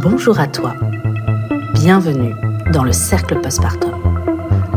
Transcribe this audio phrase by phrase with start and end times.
[0.00, 0.76] Bonjour à toi.
[1.74, 2.32] Bienvenue
[2.72, 3.92] dans le Cercle Postpartum,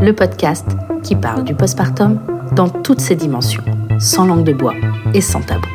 [0.00, 0.66] le podcast
[1.04, 3.62] qui parle du postpartum dans toutes ses dimensions,
[4.00, 4.74] sans langue de bois
[5.14, 5.68] et sans tabou.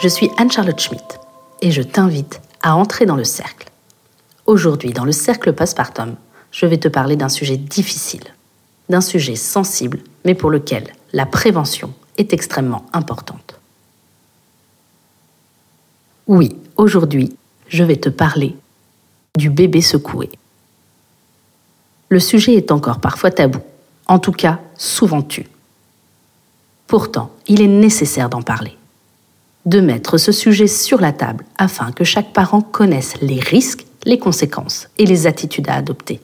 [0.00, 1.20] Je suis Anne-Charlotte Schmitt
[1.62, 3.70] et je t'invite à entrer dans le cercle.
[4.46, 6.16] Aujourd'hui, dans le cercle postpartum,
[6.50, 8.24] je vais te parler d'un sujet difficile,
[8.88, 13.45] d'un sujet sensible, mais pour lequel la prévention est extrêmement importante.
[16.26, 17.36] Oui, aujourd'hui,
[17.68, 18.56] je vais te parler
[19.36, 20.28] du bébé secoué.
[22.08, 23.60] Le sujet est encore parfois tabou,
[24.08, 25.46] en tout cas souvent tu.
[26.88, 28.76] Pourtant, il est nécessaire d'en parler,
[29.66, 34.18] de mettre ce sujet sur la table afin que chaque parent connaisse les risques, les
[34.18, 36.20] conséquences et les attitudes à adopter.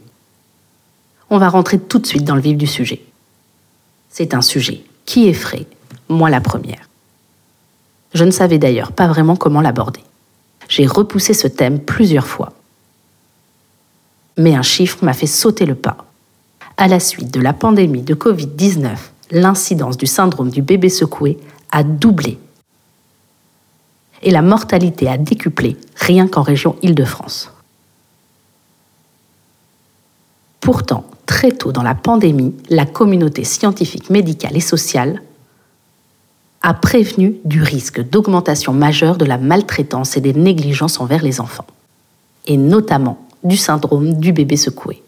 [1.31, 3.05] On va rentrer tout de suite dans le vif du sujet.
[4.11, 5.67] C'est un sujet qui effraie,
[6.09, 6.89] moi la première.
[8.15, 10.03] Je ne savais d'ailleurs pas vraiment comment l'aborder.
[10.69, 12.53] J'ai repoussé ce thème plusieurs fois.
[14.37, 15.99] Mais un chiffre m'a fait sauter le pas.
[16.77, 18.97] À la suite de la pandémie de Covid-19,
[19.31, 21.39] l'incidence du syndrome du bébé secoué
[21.71, 22.39] a doublé.
[24.23, 27.51] Et la mortalité a décuplé rien qu'en région Île-de-France.
[30.61, 35.21] Pourtant, très tôt dans la pandémie, la communauté scientifique, médicale et sociale
[36.63, 41.67] a prévenu du risque d'augmentation majeure de la maltraitance et des négligences envers les enfants,
[42.47, 45.03] et notamment du syndrome du bébé secoué.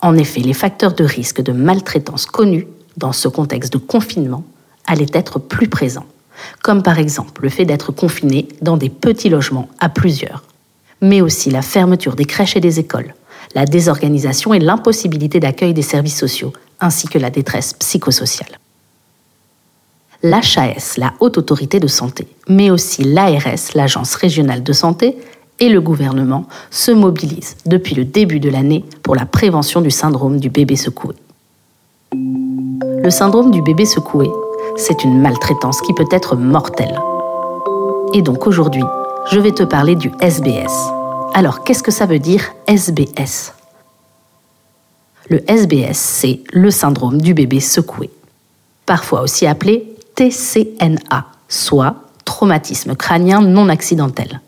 [0.00, 4.44] En effet, les facteurs de risque de maltraitance connus dans ce contexte de confinement
[4.86, 6.06] allaient être plus présents,
[6.62, 10.44] comme par exemple le fait d'être confiné dans des petits logements à plusieurs,
[11.00, 13.14] mais aussi la fermeture des crèches et des écoles,
[13.54, 18.58] la désorganisation et l'impossibilité d'accueil des services sociaux, ainsi que la détresse psychosociale
[20.22, 25.16] l'HAS, la Haute Autorité de Santé, mais aussi l'ARS, l'Agence régionale de santé,
[25.60, 30.38] et le gouvernement se mobilisent depuis le début de l'année pour la prévention du syndrome
[30.38, 31.14] du bébé secoué.
[32.12, 34.30] Le syndrome du bébé secoué,
[34.76, 37.00] c'est une maltraitance qui peut être mortelle.
[38.14, 38.84] Et donc aujourd'hui,
[39.30, 40.72] je vais te parler du SBS.
[41.34, 43.52] Alors qu'est-ce que ça veut dire SBS
[45.28, 48.10] Le SBS, c'est le syndrome du bébé secoué,
[48.86, 49.87] parfois aussi appelé
[50.18, 54.40] TCNA, soit traumatisme crânien non accidentel.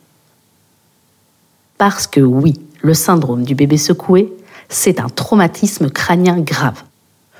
[1.78, 4.32] Parce que oui, le syndrome du bébé secoué,
[4.68, 6.82] c'est un traumatisme crânien grave.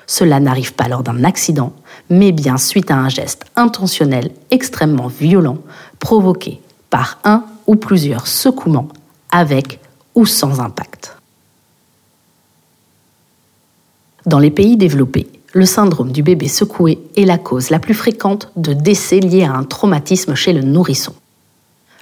[0.06, 1.72] Cela n'arrive pas lors d'un accident,
[2.08, 5.58] mais bien suite à un geste intentionnel extrêmement violent
[5.98, 8.88] provoqué par un ou plusieurs secouements
[9.32, 9.80] avec
[10.14, 11.16] ou sans impact.
[14.24, 18.53] Dans les pays développés, le syndrome du bébé secoué est la cause la plus fréquente
[18.56, 21.12] de décès liés à un traumatisme chez le nourrisson.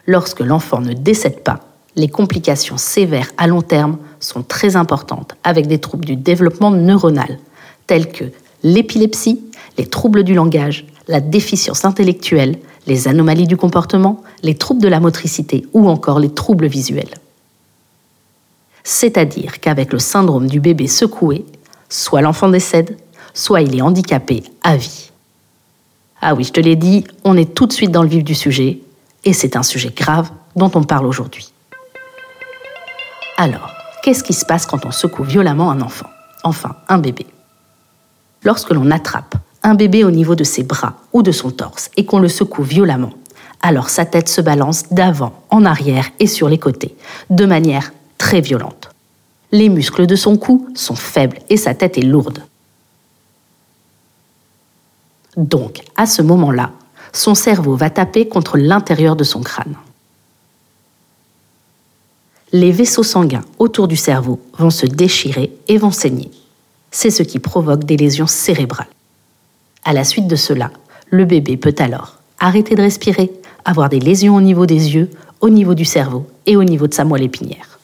[0.07, 1.61] Lorsque l'enfant ne décède pas,
[1.97, 7.39] les complications sévères à long terme sont très importantes avec des troubles du développement neuronal,
[7.87, 8.25] tels que
[8.63, 9.41] l'épilepsie,
[9.79, 15.01] les troubles du langage, la déficience intellectuelle, les anomalies du comportement, les troubles de la
[15.01, 17.15] motricité ou encore les troubles visuels.
[18.85, 21.45] C'est-à-dire qu'avec le syndrome du bébé secoué,
[21.89, 22.97] soit l'enfant décède,
[23.39, 25.11] soit il est handicapé à vie.
[26.21, 28.35] Ah oui, je te l'ai dit, on est tout de suite dans le vif du
[28.35, 28.81] sujet,
[29.25, 31.53] et c'est un sujet grave dont on parle aujourd'hui.
[33.37, 33.71] Alors,
[34.03, 36.09] qu'est-ce qui se passe quand on secoue violemment un enfant?
[36.43, 37.27] Enfin, un bébé.
[38.43, 42.05] Lorsque l'on attrape un bébé au niveau de ses bras ou de son torse et
[42.05, 43.13] qu'on le secoue violemment,
[43.63, 46.97] alors sa tête se balance d'avant, en arrière et sur les côtés,
[47.31, 48.91] de manière très violente.
[49.53, 52.43] Les muscles de son cou sont faibles et sa tête est lourde.
[55.39, 56.73] Donc, à ce moment-là,
[57.13, 59.77] son cerveau va taper contre l'intérieur de son crâne.
[62.51, 66.33] Les vaisseaux sanguins autour du cerveau vont se déchirer et vont saigner.
[66.91, 68.89] C'est ce qui provoque des lésions cérébrales.
[69.85, 70.73] À la suite de cela,
[71.09, 73.31] le bébé peut alors arrêter de respirer,
[73.65, 75.09] avoir des lésions au niveau des yeux,
[75.41, 77.78] au niveau du cerveau et au niveau de sa moelle épinière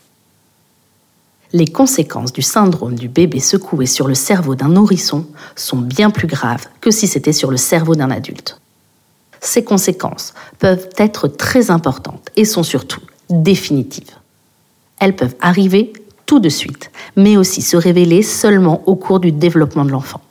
[1.54, 5.24] les conséquences du syndrome du bébé secoué sur le cerveau d'un nourrisson
[5.54, 8.60] sont bien plus graves que si c'était sur le cerveau d'un adulte.
[9.40, 14.10] Ces conséquences peuvent être très importantes et sont surtout définitives.
[14.98, 15.92] Elles peuvent arriver
[16.26, 20.22] tout de suite, mais aussi se révéler seulement au cours du développement de l'enfant.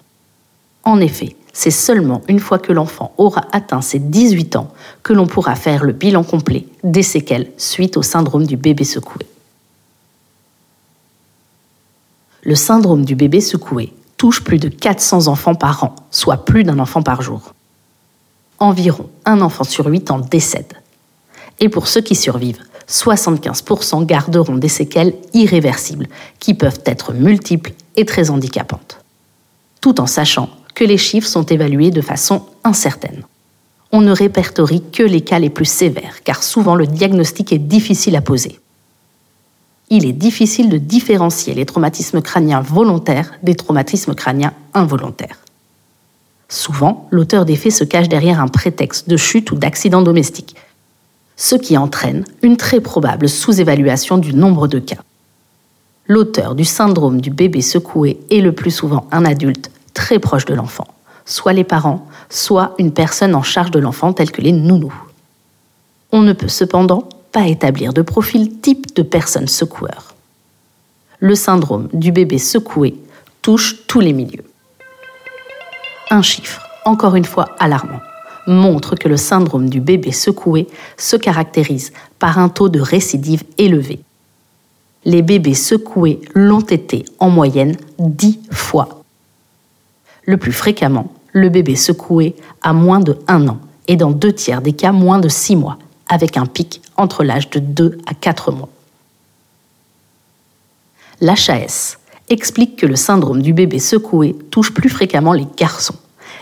[0.83, 4.73] En effet, c'est seulement une fois que l'enfant aura atteint ses 18 ans
[5.03, 9.25] que l'on pourra faire le bilan complet des séquelles suite au syndrome du bébé secoué.
[12.43, 16.79] Le syndrome du bébé secoué touche plus de 400 enfants par an, soit plus d'un
[16.79, 17.53] enfant par jour.
[18.59, 20.73] environ un enfant sur huit en décède.
[21.59, 26.07] Et pour ceux qui survivent, 75% garderont des séquelles irréversibles
[26.39, 28.99] qui peuvent être multiples et très handicapantes.
[29.81, 33.23] Tout en sachant que les chiffres sont évalués de façon incertaine.
[33.91, 38.15] On ne répertorie que les cas les plus sévères, car souvent le diagnostic est difficile
[38.15, 38.59] à poser.
[39.95, 45.37] Il est difficile de différencier les traumatismes crâniens volontaires des traumatismes crâniens involontaires.
[46.49, 50.55] Souvent, l'auteur des faits se cache derrière un prétexte de chute ou d'accident domestique,
[51.37, 55.03] ce qui entraîne une très probable sous-évaluation du nombre de cas.
[56.07, 60.55] L'auteur du syndrome du bébé secoué est le plus souvent un adulte très proche de
[60.55, 60.87] l'enfant,
[61.25, 65.03] soit les parents, soit une personne en charge de l'enfant telle que les nounous.
[66.11, 70.15] On ne peut cependant pas établir de profil type de personne secoueur.
[71.19, 72.95] Le syndrome du bébé secoué
[73.41, 74.45] touche tous les milieux.
[76.09, 77.99] Un chiffre, encore une fois alarmant,
[78.47, 83.99] montre que le syndrome du bébé secoué se caractérise par un taux de récidive élevé.
[85.03, 89.03] Les bébés secoués l'ont été en moyenne 10 fois
[90.25, 94.61] le plus fréquemment, le bébé secoué a moins de 1 an et dans deux tiers
[94.61, 95.77] des cas moins de 6 mois,
[96.07, 98.69] avec un pic entre l'âge de 2 à 4 mois.
[101.21, 101.97] L'HAS
[102.29, 105.95] explique que le syndrome du bébé secoué touche plus fréquemment les garçons,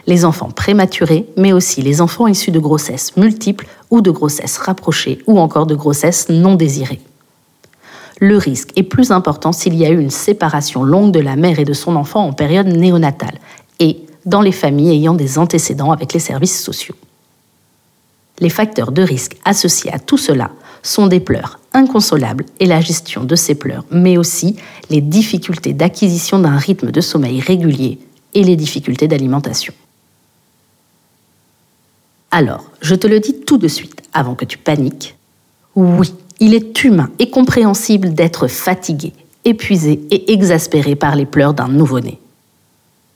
[0.07, 5.19] les enfants prématurés, mais aussi les enfants issus de grossesses multiples ou de grossesses rapprochées
[5.27, 7.01] ou encore de grossesses non désirées.
[8.19, 11.59] Le risque est plus important s'il y a eu une séparation longue de la mère
[11.59, 13.39] et de son enfant en période néonatale
[13.79, 16.95] et dans les familles ayant des antécédents avec les services sociaux.
[18.41, 20.51] Les facteurs de risque associés à tout cela
[20.83, 24.57] sont des pleurs inconsolables et la gestion de ces pleurs, mais aussi
[24.89, 27.99] les difficultés d'acquisition d'un rythme de sommeil régulier
[28.33, 29.73] et les difficultés d'alimentation.
[32.31, 35.15] Alors, je te le dis tout de suite, avant que tu paniques,
[35.75, 39.13] oui, il est humain et compréhensible d'être fatigué,
[39.45, 42.19] épuisé et exaspéré par les pleurs d'un nouveau-né.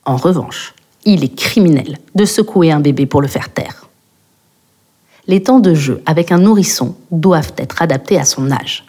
[0.05, 0.75] En revanche,
[1.05, 3.84] il est criminel de secouer un bébé pour le faire taire.
[5.27, 8.85] Les temps de jeu avec un nourrisson doivent être adaptés à son âge.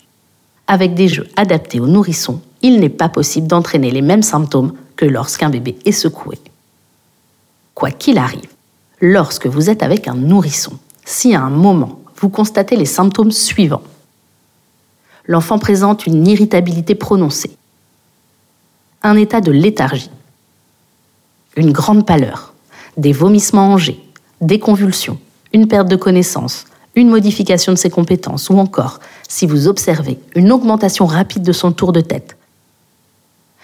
[0.67, 5.07] Avec des jeux adaptés au nourrisson, il n'est pas possible d'entraîner les mêmes symptômes que
[5.07, 6.39] lorsqu'un bébé est secoué.
[7.75, 8.51] Quoi qu'il arrive,
[9.01, 10.73] lorsque vous êtes avec un nourrisson,
[11.05, 13.83] si à un moment vous constatez les symptômes suivants,
[15.27, 17.57] l'enfant présente une irritabilité prononcée,
[19.03, 20.11] un état de léthargie,
[21.57, 22.55] une grande pâleur,
[22.97, 23.79] des vomissements en
[24.41, 25.19] des convulsions,
[25.53, 26.65] une perte de connaissance,
[26.95, 31.73] une modification de ses compétences ou encore, si vous observez, une augmentation rapide de son
[31.73, 32.37] tour de tête.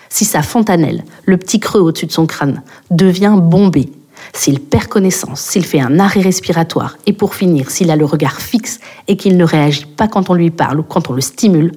[0.09, 3.91] Si sa fontanelle, le petit creux au-dessus de son crâne, devient bombé,
[4.35, 8.41] s'il perd connaissance, s'il fait un arrêt respiratoire et pour finir, s'il a le regard
[8.41, 11.73] fixe et qu'il ne réagit pas quand on lui parle ou quand on le stimule,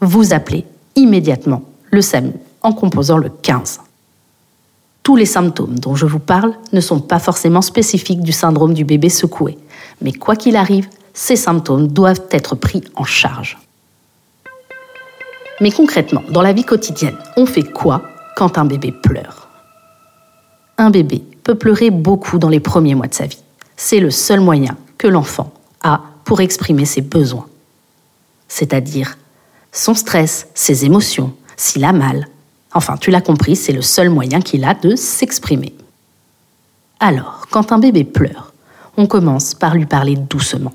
[0.00, 0.64] vous appelez
[0.96, 2.32] immédiatement le SAMU
[2.62, 3.80] en composant le 15
[5.06, 8.84] tous les symptômes dont je vous parle ne sont pas forcément spécifiques du syndrome du
[8.84, 9.56] bébé secoué.
[10.02, 13.56] Mais quoi qu'il arrive, ces symptômes doivent être pris en charge.
[15.60, 18.02] Mais concrètement, dans la vie quotidienne, on fait quoi
[18.34, 19.48] quand un bébé pleure?
[20.76, 23.44] Un bébé peut pleurer beaucoup dans les premiers mois de sa vie.
[23.76, 25.52] C'est le seul moyen que l'enfant
[25.84, 27.46] a pour exprimer ses besoins.
[28.48, 29.16] C'est-à-dire
[29.70, 32.26] son stress, ses émotions, s'il a mal,
[32.76, 35.72] Enfin, tu l'as compris, c'est le seul moyen qu'il a de s'exprimer.
[37.00, 38.52] Alors, quand un bébé pleure,
[38.98, 40.74] on commence par lui parler doucement.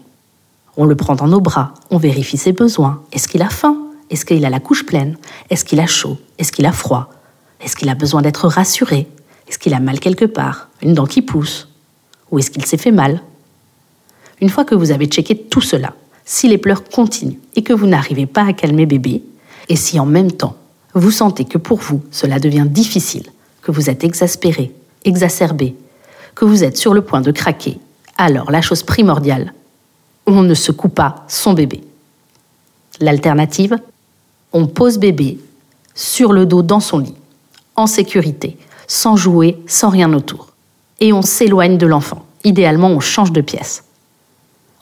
[0.77, 3.03] On le prend dans nos bras, on vérifie ses besoins.
[3.11, 3.77] Est-ce qu'il a faim?
[4.09, 5.15] Est-ce qu'il a la couche pleine?
[5.51, 6.17] Est-ce qu'il a chaud?
[6.39, 7.11] Est-ce qu'il a froid?
[7.59, 9.07] Est-ce qu'il a besoin d'être rassuré?
[9.47, 10.69] Est-ce qu'il a mal quelque part?
[10.81, 11.67] Une dent qui pousse?
[12.31, 13.21] Ou est-ce qu'il s'est fait mal?
[14.41, 15.93] Une fois que vous avez checké tout cela,
[16.25, 19.21] si les pleurs continuent et que vous n'arrivez pas à calmer bébé,
[19.69, 20.55] et si en même temps
[20.93, 23.27] vous sentez que pour vous, cela devient difficile,
[23.61, 24.73] que vous êtes exaspéré,
[25.05, 25.75] exacerbé,
[26.35, 27.79] que vous êtes sur le point de craquer,
[28.17, 29.53] alors la chose primordiale,
[30.25, 31.81] on ne secoue pas son bébé.
[32.99, 33.77] L'alternative,
[34.53, 35.39] on pose bébé
[35.95, 37.15] sur le dos dans son lit,
[37.75, 38.57] en sécurité,
[38.87, 40.49] sans jouer, sans rien autour.
[40.99, 42.25] Et on s'éloigne de l'enfant.
[42.43, 43.83] Idéalement, on change de pièce.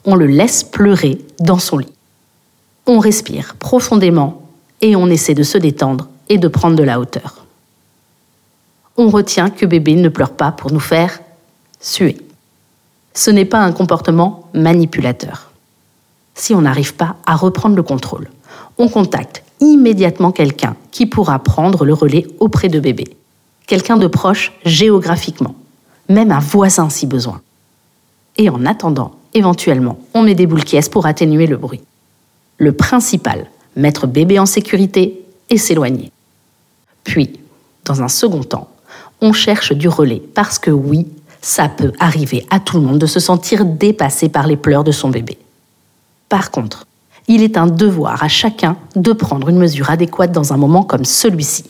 [0.04, 1.92] On le laisse pleurer dans son lit.
[2.86, 4.39] On respire profondément
[4.80, 7.44] et on essaie de se détendre et de prendre de la hauteur.
[8.96, 11.20] On retient que bébé ne pleure pas pour nous faire
[11.80, 12.18] suer.
[13.14, 15.50] Ce n'est pas un comportement manipulateur.
[16.34, 18.28] Si on n'arrive pas à reprendre le contrôle,
[18.78, 23.04] on contacte immédiatement quelqu'un qui pourra prendre le relais auprès de bébé.
[23.66, 25.54] Quelqu'un de proche géographiquement,
[26.08, 27.40] même un voisin si besoin.
[28.36, 31.82] Et en attendant, éventuellement, on met des boules qui pour atténuer le bruit.
[32.58, 33.46] Le principal,
[33.80, 36.12] mettre bébé en sécurité et s'éloigner.
[37.04, 37.40] Puis,
[37.84, 38.68] dans un second temps,
[39.20, 41.06] on cherche du relais parce que oui,
[41.42, 44.92] ça peut arriver à tout le monde de se sentir dépassé par les pleurs de
[44.92, 45.38] son bébé.
[46.28, 46.86] Par contre,
[47.28, 51.04] il est un devoir à chacun de prendre une mesure adéquate dans un moment comme
[51.04, 51.64] celui-ci.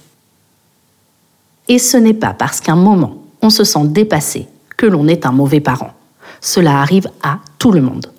[1.69, 5.33] Et ce n'est pas parce qu'un moment, on se sent dépassé que l'on est un
[5.33, 5.93] mauvais parent.
[6.41, 8.11] Cela arrive à tout le monde.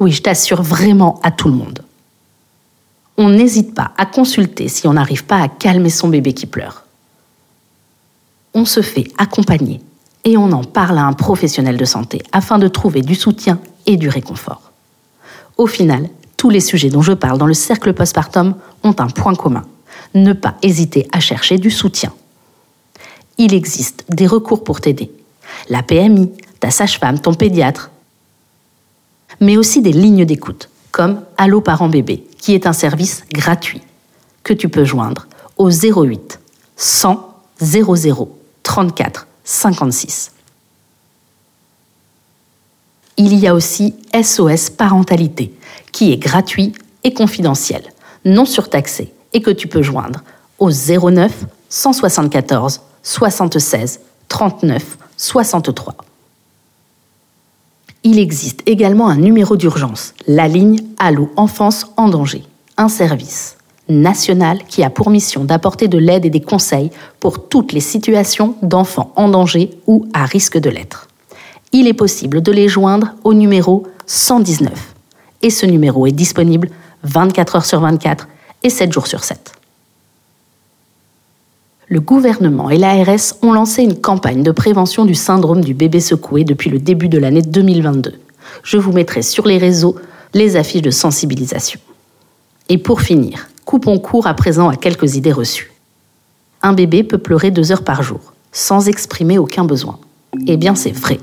[0.00, 1.80] Oui, je t'assure vraiment à tout le monde.
[3.16, 6.84] On n'hésite pas à consulter si on n'arrive pas à calmer son bébé qui pleure.
[8.54, 9.80] On se fait accompagner
[10.24, 13.96] et on en parle à un professionnel de santé afin de trouver du soutien et
[13.96, 14.72] du réconfort.
[15.56, 19.34] Au final, tous les sujets dont je parle dans le cercle postpartum ont un point
[19.34, 19.64] commun.
[20.14, 22.12] Ne pas hésiter à chercher du soutien.
[23.38, 25.10] Il existe des recours pour t'aider.
[25.68, 26.30] La PMI,
[26.60, 27.90] ta sage-femme, ton pédiatre.
[29.40, 33.82] Mais aussi des lignes d'écoute, comme Allo Parents Bébé, qui est un service gratuit
[34.44, 36.38] que tu peux joindre au 08
[36.76, 40.30] 100 00 34 56.
[43.16, 45.52] Il y a aussi SOS Parentalité,
[45.90, 46.72] qui est gratuit
[47.02, 47.82] et confidentiel,
[48.24, 50.22] non surtaxé, et que tu peux joindre
[50.60, 53.98] au 09 174 76
[54.28, 55.96] 39 63.
[58.06, 62.42] Il existe également un numéro d'urgence, la ligne Allo Enfance en danger,
[62.76, 63.56] un service
[63.88, 68.56] national qui a pour mission d'apporter de l'aide et des conseils pour toutes les situations
[68.60, 71.08] d'enfants en danger ou à risque de l'être.
[71.72, 74.94] Il est possible de les joindre au numéro 119
[75.40, 76.68] et ce numéro est disponible
[77.04, 78.28] 24 heures sur 24
[78.62, 79.52] et 7 jours sur 7.
[81.94, 86.42] Le gouvernement et l'ARS ont lancé une campagne de prévention du syndrome du bébé secoué
[86.42, 88.14] depuis le début de l'année 2022.
[88.64, 89.94] Je vous mettrai sur les réseaux
[90.32, 91.78] les affiches de sensibilisation.
[92.68, 95.70] Et pour finir, coupons court à présent à quelques idées reçues.
[96.62, 100.00] Un bébé peut pleurer deux heures par jour, sans exprimer aucun besoin.
[100.48, 101.20] Eh bien, c'est vrai.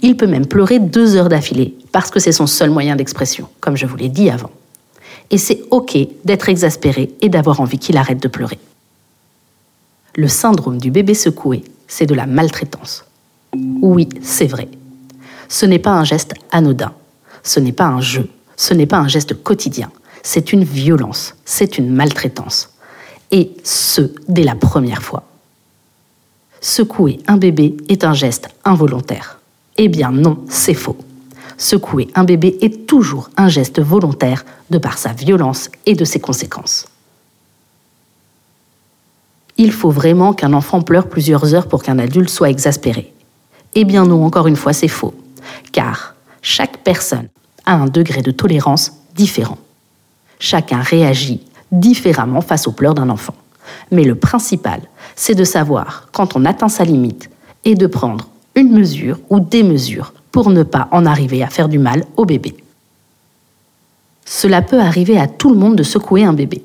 [0.00, 3.76] Il peut même pleurer deux heures d'affilée, parce que c'est son seul moyen d'expression, comme
[3.76, 4.52] je vous l'ai dit avant.
[5.32, 8.60] Et c'est OK d'être exaspéré et d'avoir envie qu'il arrête de pleurer.
[10.16, 13.04] Le syndrome du bébé secoué, c'est de la maltraitance.
[13.82, 14.68] Oui, c'est vrai.
[15.48, 16.92] Ce n'est pas un geste anodin,
[17.42, 19.90] ce n'est pas un jeu, ce n'est pas un geste quotidien,
[20.22, 22.70] c'est une violence, c'est une maltraitance.
[23.32, 25.24] Et ce, dès la première fois.
[26.60, 29.40] Secouer un bébé est un geste involontaire.
[29.76, 30.96] Eh bien non, c'est faux.
[31.58, 36.20] Secouer un bébé est toujours un geste volontaire de par sa violence et de ses
[36.20, 36.86] conséquences.
[39.56, 43.12] Il faut vraiment qu'un enfant pleure plusieurs heures pour qu'un adulte soit exaspéré.
[43.74, 45.14] Eh bien non, encore une fois, c'est faux.
[45.72, 47.28] Car chaque personne
[47.66, 49.58] a un degré de tolérance différent.
[50.38, 51.40] Chacun réagit
[51.72, 53.34] différemment face aux pleurs d'un enfant.
[53.90, 54.80] Mais le principal,
[55.16, 57.30] c'est de savoir quand on atteint sa limite
[57.64, 61.68] et de prendre une mesure ou des mesures pour ne pas en arriver à faire
[61.68, 62.56] du mal au bébé.
[64.24, 66.62] Cela peut arriver à tout le monde de secouer un bébé.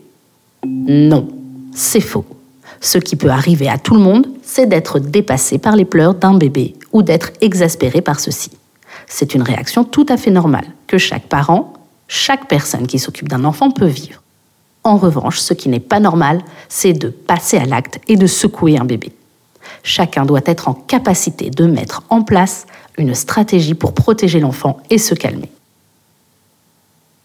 [0.66, 1.28] Non,
[1.74, 2.26] c'est faux.
[2.82, 6.34] Ce qui peut arriver à tout le monde, c'est d'être dépassé par les pleurs d'un
[6.34, 8.52] bébé ou d'être exaspéré par ceci.
[9.08, 11.74] C'est une réaction tout à fait normale que chaque parent
[12.10, 14.22] chaque personne qui s'occupe d'un enfant peut vivre.
[14.84, 18.78] En revanche, ce qui n'est pas normal, c'est de passer à l'acte et de secouer
[18.78, 19.12] un bébé.
[19.84, 22.66] Chacun doit être en capacité de mettre en place
[22.98, 25.52] une stratégie pour protéger l'enfant et se calmer.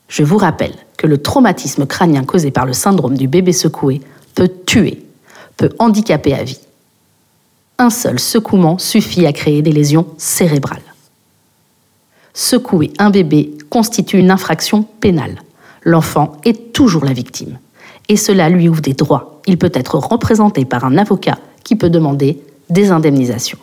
[0.09, 4.03] Je vous rappelle que le traumatisme crânien causé par le syndrome du bébé secoué
[4.35, 5.04] peut tuer,
[5.57, 6.61] peut handicaper à vie.
[7.79, 10.83] Un seul secouement suffit à créer des lésions cérébrales
[12.35, 15.41] secouer un bébé constitue une infraction pénale.
[15.85, 17.59] L'enfant est toujours la victime.
[18.09, 19.41] Et cela lui ouvre des droits.
[19.47, 23.59] Il peut être représenté par un avocat qui peut demander des indemnisations.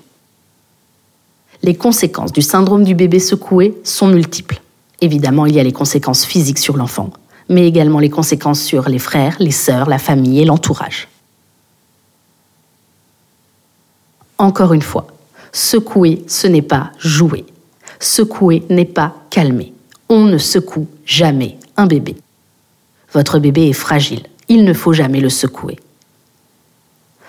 [1.61, 4.61] Les conséquences du syndrome du bébé secoué sont multiples.
[5.01, 7.11] Évidemment, il y a les conséquences physiques sur l'enfant,
[7.49, 11.07] mais également les conséquences sur les frères, les sœurs, la famille et l'entourage.
[14.41, 15.05] Encore une fois,
[15.51, 17.45] secouer, ce n'est pas jouer.
[17.99, 19.71] Secouer n'est pas calmer.
[20.09, 22.15] On ne secoue jamais un bébé.
[23.13, 24.23] Votre bébé est fragile.
[24.49, 25.77] Il ne faut jamais le secouer.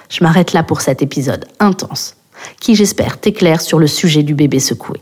[0.09, 2.17] Je m'arrête là pour cet épisode intense,
[2.61, 4.99] qui j'espère t'éclaire sur le sujet du bébé secoué.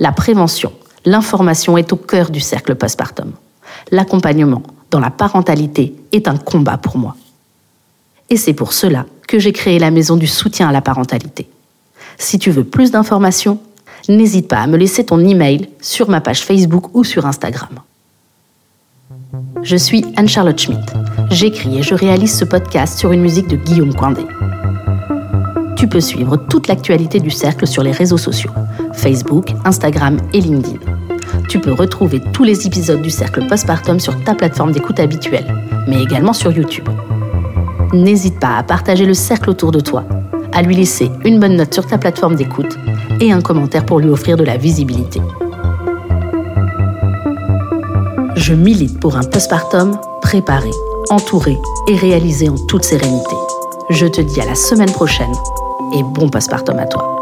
[0.00, 0.74] La prévention,
[1.06, 3.32] l'information est au cœur du cercle postpartum.
[3.90, 7.16] L'accompagnement dans la parentalité est un combat pour moi.
[8.28, 11.46] Et c'est pour cela que j'ai créé la maison du soutien à la parentalité.
[12.16, 13.60] Si tu veux plus d'informations,
[14.08, 17.80] n'hésite pas à me laisser ton email sur ma page Facebook ou sur Instagram.
[19.62, 20.92] Je suis Anne-Charlotte Schmidt.
[21.30, 24.22] J'écris et je réalise ce podcast sur une musique de Guillaume Coindé.
[25.76, 28.50] Tu peux suivre toute l'actualité du cercle sur les réseaux sociaux,
[28.94, 30.78] Facebook, Instagram et LinkedIn.
[31.48, 35.54] Tu peux retrouver tous les épisodes du cercle postpartum sur ta plateforme d'écoute habituelle,
[35.86, 36.88] mais également sur YouTube.
[37.92, 40.04] N'hésite pas à partager le cercle autour de toi,
[40.52, 42.78] à lui laisser une bonne note sur ta plateforme d'écoute
[43.20, 45.22] et un commentaire pour lui offrir de la visibilité.
[48.36, 50.70] Je milite pour un postpartum préparé,
[51.10, 51.56] entouré
[51.88, 53.36] et réalisé en toute sérénité.
[53.90, 55.32] Je te dis à la semaine prochaine
[55.94, 57.17] et bon postpartum à toi.